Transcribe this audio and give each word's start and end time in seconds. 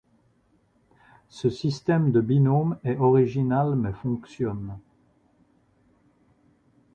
Ce 1.29 1.51
système 1.51 2.11
de 2.11 2.21
binôme 2.21 2.79
est 2.83 2.97
original 2.97 3.75
mais 3.75 3.93
fonctionne. 3.93 4.79